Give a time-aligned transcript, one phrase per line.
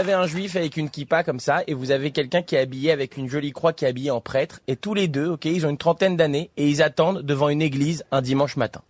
[0.00, 2.90] avez un juif avec une kippa comme ça, et vous avez quelqu'un qui est habillé
[2.90, 5.66] avec une jolie croix qui est habillé en prêtre, et tous les deux, ok, ils
[5.66, 8.80] ont une trentaine d'années, et ils attendent devant une église un dimanche matin.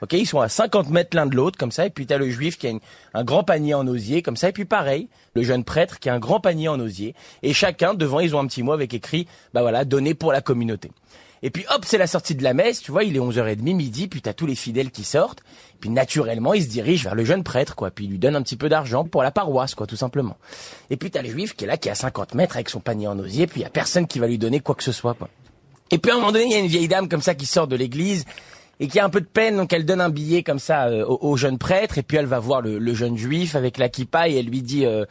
[0.00, 2.30] Ok, ils sont à 50 mètres l'un de l'autre, comme ça, et puis t'as le
[2.30, 2.72] juif qui a
[3.14, 6.14] un grand panier en osier, comme ça, et puis pareil, le jeune prêtre qui a
[6.14, 9.26] un grand panier en osier, et chacun, devant, ils ont un petit mot avec écrit,
[9.54, 10.92] bah voilà, donné pour la communauté.
[11.44, 14.08] Et puis hop, c'est la sortie de la messe, tu vois, il est 11h30, midi,
[14.08, 15.42] puis t'as tous les fidèles qui sortent,
[15.78, 18.40] puis naturellement, il se dirige vers le jeune prêtre, quoi, puis il lui donne un
[18.40, 20.38] petit peu d'argent pour la paroisse, quoi, tout simplement.
[20.88, 22.80] Et puis t'as le juif qui est là, qui est à 50 mètres avec son
[22.80, 25.12] panier en osier, puis y a personne qui va lui donner quoi que ce soit,
[25.12, 25.28] quoi.
[25.90, 27.44] Et puis à un moment donné, il y a une vieille dame comme ça qui
[27.44, 28.24] sort de l'église
[28.80, 31.04] et qui a un peu de peine, donc elle donne un billet comme ça euh,
[31.06, 34.36] au, jeune prêtre, et puis elle va voir le, jeune juif avec la kippa et
[34.38, 35.04] elle lui dit, euh,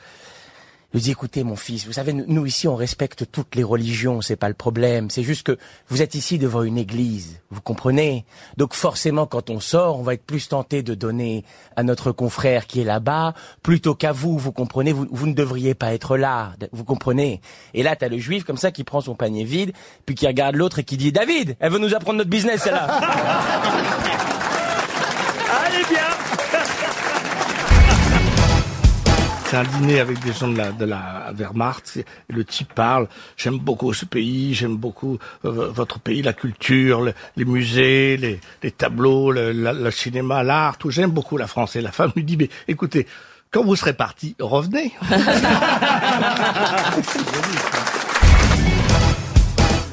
[0.94, 4.36] lui dit, écoutez mon fils, vous savez, nous, ici on respecte toutes les religions, c'est
[4.36, 5.58] pas le problème, c'est juste que
[5.90, 8.26] vous êtes ici devant une église, vous comprenez?
[8.58, 11.44] Donc forcément quand on sort, on va être plus tenté de donner
[11.76, 13.34] à notre confrère qui est là-bas,
[13.64, 14.94] plutôt qu'à vous, vous comprenez?
[14.94, 17.42] Vous, vous ne devriez pas être là, vous comprenez?
[17.74, 19.74] Et là t'as le juif comme ça qui prend son panier vide,
[20.06, 23.02] puis qui regarde l'autre et qui dit, David, elle veut nous apprendre notre business celle-là
[29.54, 32.04] Un dîner avec des gens de la, Wehrmacht.
[32.28, 33.08] Le type parle.
[33.38, 34.56] J'aime beaucoup ce pays.
[34.56, 40.78] J'aime beaucoup euh, votre pays, la culture, le- les musées, les, tableaux, le cinéma, l'art,
[40.80, 40.90] tout.
[40.90, 41.76] J'aime beaucoup la France.
[41.76, 43.06] Et la femme lui dit, mais écoutez,
[43.52, 44.92] quand vous serez parti, revenez.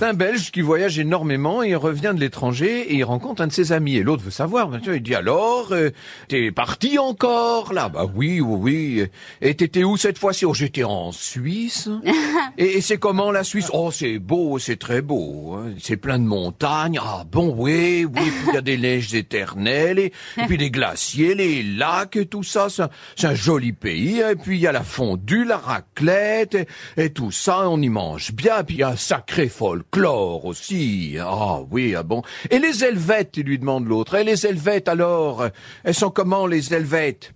[0.01, 3.49] C'est un Belge qui voyage énormément et il revient de l'étranger et il rencontre un
[3.49, 3.97] de ses amis.
[3.97, 5.91] Et l'autre veut savoir, il dit alors, euh,
[6.27, 7.75] t'es parti encore?
[7.75, 8.57] Là Bah oui, oui,
[9.03, 9.07] oui.
[9.43, 10.47] Et t'étais où cette fois-ci?
[10.47, 11.91] Oh, j'étais en Suisse.
[12.57, 13.69] et et c'est comment la Suisse?
[13.75, 15.57] Oh, c'est beau, c'est très beau.
[15.59, 15.75] hein.
[15.79, 16.99] C'est plein de montagnes.
[16.99, 18.11] Ah bon, oui, oui.
[18.15, 22.25] Puis il y a des neiges éternelles et, et puis des glaciers, les lacs et
[22.25, 22.69] tout ça.
[22.71, 24.21] C'est un, c'est un joli pays.
[24.21, 27.69] Et puis il y a la fondue, la raclette et, et tout ça.
[27.69, 28.65] On y mange bien.
[28.65, 29.51] Puis il y a un sacré
[29.91, 31.17] folklore aussi.
[31.21, 32.23] Ah oui, ah bon.
[32.51, 34.15] Et les Helvètes, lui demande l'autre.
[34.15, 35.49] Et les Helvètes alors
[35.85, 37.33] Elles sont comment les Helvètes?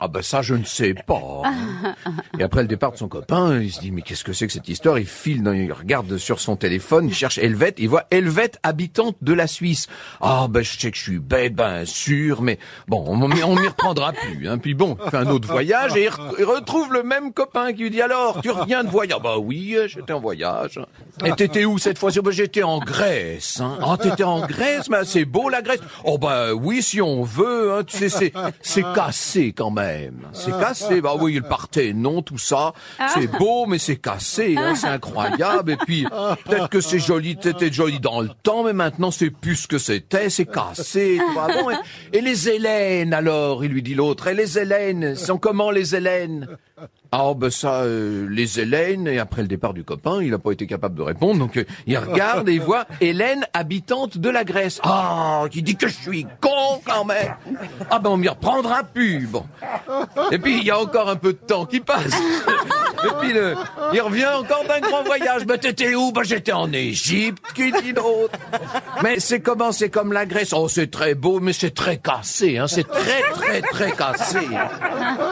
[0.00, 1.42] Ah ben ça je ne sais pas.
[2.38, 4.52] Et après le départ de son copain, il se dit mais qu'est-ce que c'est que
[4.52, 4.98] cette histoire?
[4.98, 9.16] Il file, dans, il regarde sur son téléphone, il cherche Helvète, il voit Helvète habitante
[9.22, 9.86] de la Suisse.
[10.20, 12.58] Ah ben je sais que je suis bête, ben sûr, mais
[12.88, 14.48] bon on m'y reprendra plus.
[14.48, 14.58] Hein.
[14.58, 17.72] Puis bon, il fait un autre voyage et il, re- il retrouve le même copain
[17.72, 19.20] qui lui dit alors tu reviens de voyage?
[19.22, 20.78] Bah oui, j'étais en voyage.
[21.24, 22.20] Et t'étais où cette fois-ci?
[22.20, 23.60] Ben, J'étais en Grèce.
[23.60, 23.78] Hein.
[23.82, 25.80] Ah t'étais en Grèce, mais c'est beau la Grèce.
[26.04, 27.84] Oh ben oui si on veut, hein.
[27.84, 29.85] tu sais c'est c'est cassé quand même.
[30.32, 31.00] C'est cassé.
[31.00, 32.72] Bah oui, il partait, non, tout ça.
[33.14, 35.72] C'est beau, mais c'est cassé, hein, c'est incroyable.
[35.72, 36.06] Et puis,
[36.44, 39.78] peut-être que c'est joli, c'était joli dans le temps, mais maintenant c'est plus ce que
[39.78, 41.20] c'était, c'est cassé.
[41.34, 44.28] Bon, et, et les Hélènes, alors, il lui dit l'autre.
[44.28, 46.48] Et les Hélènes, sont comment les Hélènes?
[47.12, 50.52] Ah ben ça, euh, les Hélènes, et après le départ du copain, il n'a pas
[50.52, 54.44] été capable de répondre, donc euh, il regarde et il voit Hélène, habitante de la
[54.44, 54.80] Grèce.
[54.82, 57.34] Ah, qui dit que je suis con quand même.
[57.90, 59.44] Ah ben on m'y reprendra plus, bon.
[60.30, 62.12] Et puis il y a encore un peu de temps qui passe.
[63.04, 63.54] Et puis le,
[63.92, 65.44] il revient encore d'un grand voyage.
[65.46, 66.12] Ben t'étais où?
[66.12, 68.38] Ben j'étais en Égypte, qui dit d'autre
[69.02, 69.72] Mais c'est comment?
[69.72, 70.52] C'est comme la Grèce.
[70.52, 72.66] Oh c'est très beau, mais c'est très cassé, hein.
[72.66, 74.38] C'est très très très cassé.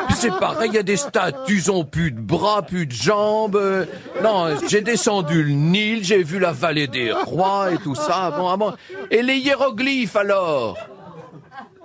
[0.09, 2.93] Puis c'est pareil, il y a des statues, ils ont plus de bras, plus de
[2.93, 3.57] jambes.
[3.57, 3.87] Euh,
[4.23, 8.31] Non, j'ai descendu le Nil, j'ai vu la vallée des rois et tout ça.
[8.37, 8.73] Bon, ah bon.
[9.11, 10.77] Et les hiéroglyphes alors?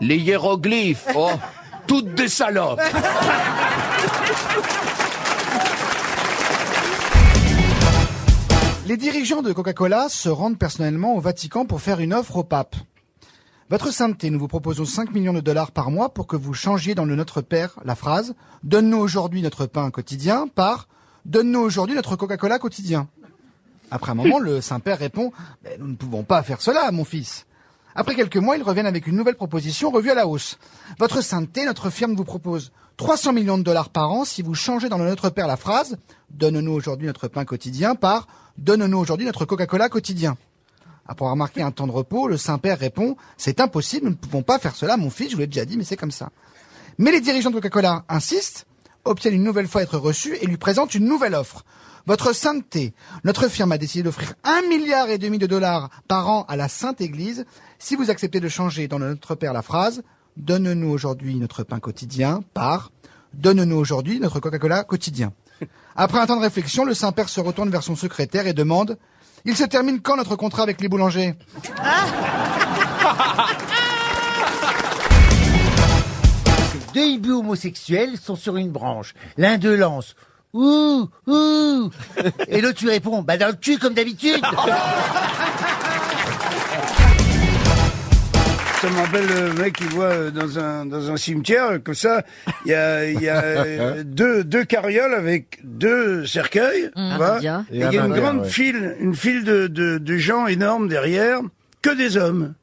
[0.01, 1.29] Les hiéroglyphes, oh,
[1.87, 2.81] toutes des salopes.
[8.85, 12.75] Les dirigeants de Coca-Cola se rendent personnellement au Vatican pour faire une offre au pape.
[13.69, 16.95] Votre sainteté, nous vous proposons 5 millions de dollars par mois pour que vous changiez
[16.95, 20.87] dans le Notre Père la phrase «Donne-nous aujourd'hui notre pain quotidien» par
[21.25, 23.07] «Donne-nous aujourd'hui notre Coca-Cola quotidien».
[23.91, 25.31] Après un moment, le Saint-Père répond
[25.77, 27.45] Nous ne pouvons pas faire cela, mon fils».
[27.93, 30.57] Après quelques mois, ils reviennent avec une nouvelle proposition revue à la hausse.
[30.97, 34.89] Votre sainteté, notre firme vous propose 300 millions de dollars par an si vous changez
[34.89, 35.99] dans le Notre Père la phrase
[36.31, 38.27] «Donne-nous aujourd'hui notre pain quotidien» par
[38.57, 40.37] «Donne-nous aujourd'hui notre Coca-Cola quotidien».
[41.11, 44.43] Après avoir marqué un temps de repos, le Saint-Père répond «C'est impossible, nous ne pouvons
[44.43, 46.29] pas faire cela, mon fils, je vous l'ai déjà dit, mais c'est comme ça».
[46.99, 48.67] Mais les dirigeants de Coca-Cola insistent,
[49.05, 51.65] obtiennent une nouvelle fois être reçus et lui présentent une nouvelle offre.
[52.05, 56.45] Votre sainteté, notre firme a décidé d'offrir un milliard et demi de dollars par an
[56.47, 57.43] à la Sainte Église
[57.79, 60.03] si vous acceptez de changer dans Notre Père la phrase
[60.37, 62.91] «Donne-nous aujourd'hui notre pain quotidien» par
[63.33, 65.33] «Donne-nous aujourd'hui notre Coca-Cola quotidien».
[65.95, 68.99] Après un temps de réflexion, le Saint-Père se retourne vers son secrétaire et demande
[69.45, 71.35] «Il se termine quand notre contrat avec les boulangers?»
[76.93, 79.13] deux hiboux homosexuels sont sur une branche.
[79.37, 80.15] L'un d'eux lance
[80.53, 81.89] Ouh, ouh
[82.47, 84.41] Et l'autre lui répond Bah dans le cul comme d'habitude
[88.81, 92.23] Ça me rappelle le mec qui voit euh, dans un, dans un cimetière, comme ça,
[92.65, 96.89] il y a, il y a deux, deux carrioles avec deux cercueils,
[97.71, 101.41] et il y a une grande file, une file de, de, de gens énormes derrière,
[101.81, 102.53] que des hommes.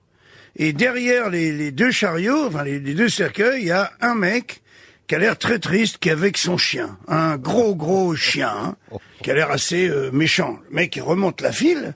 [0.57, 4.15] Et derrière les, les deux chariots, enfin les, les deux cercueils, il y a un
[4.15, 4.62] mec
[5.09, 8.97] qui a l'air très triste, qui est avec son chien, un gros gros chien, hein,
[9.23, 10.59] qui a l'air assez euh, méchant.
[10.71, 11.95] Le mec il remonte la file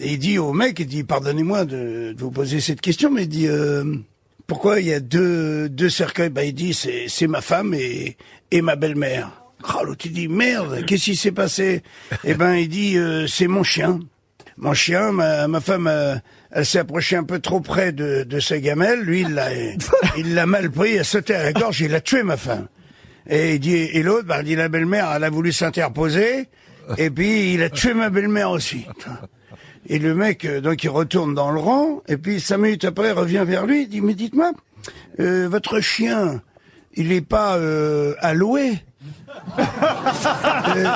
[0.00, 3.24] et il dit au mec, il dit pardonnez-moi de, de vous poser cette question, mais
[3.24, 3.84] il dit euh,
[4.46, 6.30] pourquoi il y a deux deux cercueils?
[6.30, 8.16] Bah il dit c'est c'est ma femme et
[8.50, 9.30] et ma belle-mère.
[9.62, 11.82] Ah l'autre il dit merde, qu'est-ce qui s'est passé?
[12.24, 14.00] Eh ben il dit euh, c'est mon chien.
[14.56, 16.16] Mon chien, ma, ma femme, euh,
[16.50, 19.00] elle s'est approchée un peu trop près de, de sa gamelle.
[19.00, 19.48] Lui, il l'a,
[20.18, 22.68] il l'a mal pris, il a sauté à la gorge, il a tué ma femme.
[23.26, 26.48] Et il dit, et l'autre, bah, il dit la belle-mère, elle a voulu s'interposer,
[26.98, 28.84] et puis il a tué ma belle-mère aussi.
[29.92, 33.08] Et le mec, euh, donc, il retourne dans le rang, et puis cinq minutes après,
[33.08, 34.52] il revient vers lui, il dit, mais dites-moi,
[35.18, 36.42] euh, votre chien,
[36.94, 38.78] il est pas euh, alloué
[40.76, 40.86] Euh,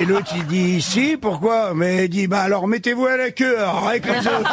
[0.00, 1.74] Et l'autre, il dit, si, pourquoi?
[1.74, 4.50] Mais il dit, bah alors mettez-vous à la queue, avec les autres.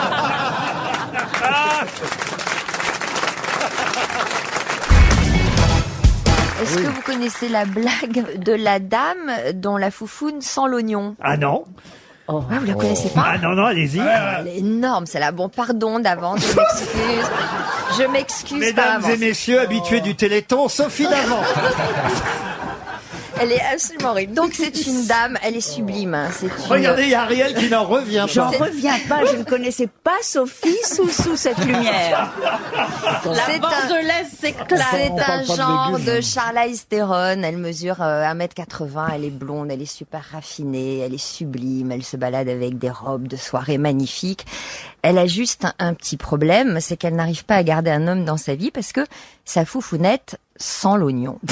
[6.62, 11.16] Est-ce que vous connaissez la blague de la dame dont la foufoune sent l'oignon?
[11.22, 11.64] Ah non
[12.30, 14.00] Ah, vous la connaissez pas Ah non, non, allez-y.
[14.00, 15.32] Elle est énorme, celle-là.
[15.32, 17.32] Bon, pardon d'avance, je m'excuse.
[17.98, 19.12] Je m'excuse par Mesdames avance.
[19.12, 21.42] et messieurs habitués du Téléthon, Sophie Davant.
[23.40, 24.34] Elle est absolument horrible.
[24.34, 26.14] Donc c'est une dame, elle est sublime.
[26.14, 26.30] hein.
[26.32, 26.52] C'est une...
[26.68, 28.66] Regardez, il y a Ariel qui n'en revient J'en pas.
[28.66, 32.32] reviens pas, je ne connaissais pas Sophie sous, sous cette lumière.
[33.24, 33.68] C'est un,
[34.92, 37.42] c'est un genre de Charlize Theron.
[37.44, 42.04] Elle mesure euh, 1m80, elle est blonde, elle est super raffinée, elle est sublime, elle
[42.04, 44.46] se balade avec des robes de soirée magnifiques.
[45.02, 48.26] Elle a juste un, un petit problème, c'est qu'elle n'arrive pas à garder un homme
[48.26, 49.02] dans sa vie parce que
[49.46, 51.40] sa foufounette sent l'oignon.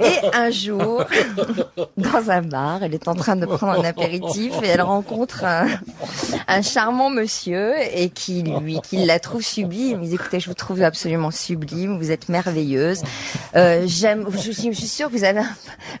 [0.00, 1.04] Et un jour,
[1.96, 5.66] dans un bar, elle est en train de prendre un apéritif et elle rencontre un,
[6.48, 10.02] un charmant monsieur et qui lui, qui la trouve sublime.
[10.02, 13.02] Il dit écoutez, je vous trouve absolument sublime, vous êtes merveilleuse.
[13.56, 15.48] Euh, j'aime, je, suis- je suis sûre que vous avez un,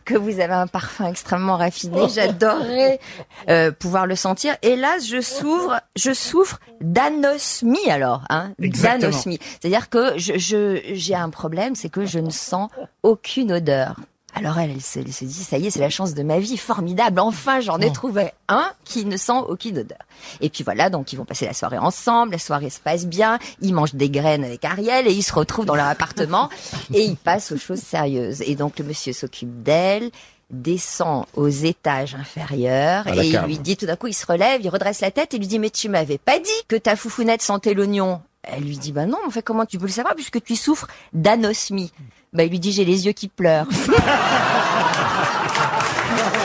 [0.04, 2.08] que vous avez un parfum extrêmement raffiné.
[2.14, 3.00] J'adorerais
[3.48, 4.54] euh, pouvoir le sentir.
[4.62, 8.52] Là, je souffre, je souffre d'anosmie alors, hein,
[9.00, 9.38] d'anosmie.
[9.60, 12.70] C'est-à-dire que je, je, j'ai un problème, c'est que je ne sens
[13.02, 13.89] aucune odeur.
[14.34, 16.38] Alors elle, elle se, elle se dit, ça y est, c'est la chance de ma
[16.38, 19.98] vie, formidable, enfin j'en ai trouvé un qui ne sent aucune odeur.
[20.40, 23.38] Et puis voilà, donc ils vont passer la soirée ensemble, la soirée se passe bien,
[23.60, 26.48] ils mangent des graines avec Ariel et ils se retrouvent dans leur appartement
[26.94, 28.42] et ils passent aux choses sérieuses.
[28.42, 30.10] Et donc le monsieur s'occupe d'elle,
[30.50, 34.68] descend aux étages inférieurs et il lui dit tout d'un coup, il se relève, il
[34.68, 37.74] redresse la tête et lui dit, mais tu m'avais pas dit que ta foufounette sentait
[37.74, 38.20] l'oignon.
[38.42, 40.88] Elle lui dit, bah non, en fait, comment tu peux le savoir puisque tu souffres
[41.12, 41.92] d'anosmie.
[42.32, 43.66] Bah, il lui dit, j'ai les yeux qui pleurent.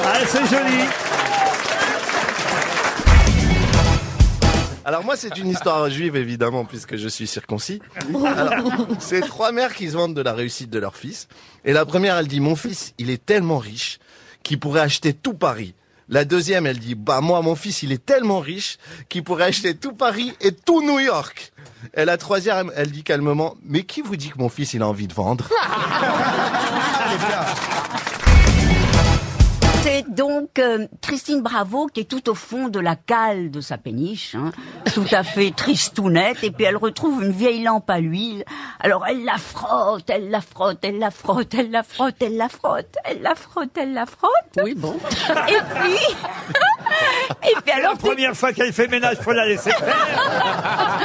[0.07, 0.83] Ah, c'est joli.
[4.85, 7.81] Alors moi, c'est une histoire juive, évidemment, puisque je suis circoncis.
[8.25, 11.27] Alors, c'est trois mères qui se vantent de la réussite de leur fils.
[11.65, 13.99] Et la première, elle dit, mon fils, il est tellement riche
[14.43, 15.73] qu'il pourrait acheter tout Paris.
[16.07, 18.77] La deuxième, elle dit, bah moi, mon fils, il est tellement riche
[19.09, 21.51] qu'il pourrait acheter tout Paris et tout New York.
[21.95, 24.87] Et la troisième, elle dit calmement, mais qui vous dit que mon fils, il a
[24.87, 25.49] envie de vendre?
[29.85, 33.77] C'est donc euh, Christine Bravo qui est tout au fond de la cale de sa
[33.77, 34.51] péniche, hein,
[34.95, 38.43] tout à fait tristounette, et puis elle retrouve une vieille lampe à l'huile.
[38.79, 42.49] Alors elle la frotte, elle la frotte, elle la frotte, elle la frotte, elle la
[42.49, 44.59] frotte, elle la frotte, elle la frotte.
[44.63, 44.97] Oui, bon.
[45.49, 46.15] Et puis,
[47.51, 50.99] et puis alors La première fois qu'elle fait ménage, faut la laisser faire.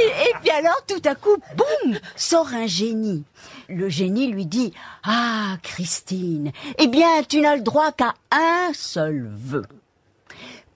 [0.00, 3.24] Et, et puis alors, tout à coup, boum, sort un génie.
[3.68, 4.72] Le génie lui dit,
[5.04, 9.66] ah, Christine, eh bien, tu n'as le droit qu'à un seul vœu.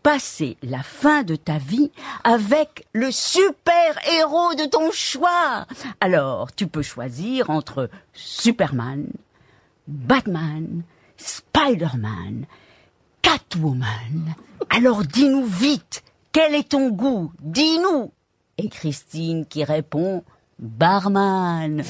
[0.03, 1.91] Passer la fin de ta vie
[2.23, 5.67] avec le super héros de ton choix.
[6.01, 9.07] Alors, tu peux choisir entre Superman,
[9.87, 10.83] Batman,
[11.17, 12.47] Spider-Man,
[13.23, 14.35] Catwoman.
[14.69, 17.33] Alors dis-nous vite, quel est ton goût?
[17.41, 18.13] Dis-nous.
[18.59, 20.25] Et Christine qui répond,
[20.59, 21.83] Barman.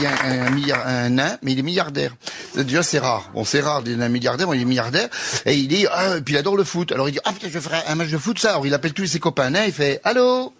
[0.00, 2.12] Il un, un, un nain, mais il est milliardaire.
[2.56, 3.30] Déjà, c'est rare.
[3.34, 5.08] Bon, c'est rare d'un milliardaire, bon, il est milliardaire.
[5.44, 6.92] Et il dit, ah, puis il adore le foot.
[6.92, 8.50] Alors il dit, ah putain, je ferai un match de foot, ça.
[8.50, 10.52] Alors il appelle tous ses copains nains, il fait, allô?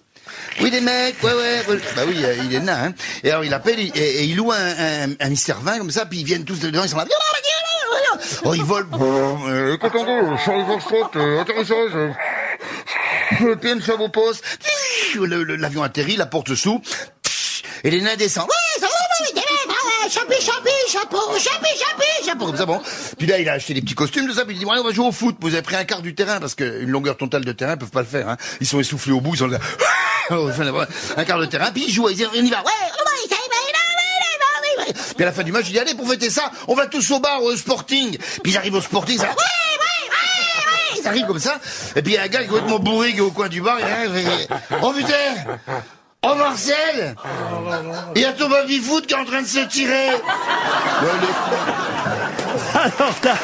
[0.61, 1.78] Oui, des mecs, ouais, ouais, ouais.
[1.95, 2.95] Bah oui, euh, il est nain, hein.
[3.23, 6.19] Et alors, il appelle, et, il loue un, un, un Mister 20, comme ça, puis
[6.21, 7.07] ils viennent tous dedans, ils sont là.
[8.45, 8.88] Oh, ils volent.
[9.83, 11.93] Attendez, sur les foxtrot, euh, atterrissage.
[13.40, 14.43] Le PM sur vos postes.
[15.14, 16.81] L'avion atterrit, la porte s'ouvre.
[17.85, 18.49] Et les nains descendent.
[18.49, 18.96] Ouais, ça va,
[20.10, 22.46] champi, champi, chapeau, champi, champi, chapeau.
[22.46, 22.80] Comme ça, bon.
[23.18, 24.84] Puis là, il a acheté des petits costumes, tout ça, puis il dit, ouais, on
[24.84, 25.36] va jouer au foot.
[25.40, 27.90] Vous avez pris un quart du terrain, parce qu'une longueur totale de terrain, ils peuvent
[27.90, 28.36] pas le faire, hein.
[28.60, 29.58] Ils sont essoufflés au bout, ils sont là.
[31.16, 32.62] un quart de terrain, puis ils jouent, ils disent, on y va.
[32.62, 32.72] Ouais.
[35.16, 37.10] Puis à la fin du match, il dit, allez, pour fêter ça, on va tous
[37.10, 38.16] au bar, au sporting.
[38.42, 39.34] Puis ils arrivent au sporting, ça.
[40.98, 41.58] Ils arrivent comme ça.
[41.94, 43.60] Et puis il y a un gars qui est complètement bourré, qui au coin du
[43.60, 44.48] bar, il arrive, et,
[44.82, 45.58] oh putain!
[46.28, 47.14] Oh Marcel
[48.16, 50.09] Il y a ton baby foot qui est en train de se tirer.
[52.75, 53.35] Alors là,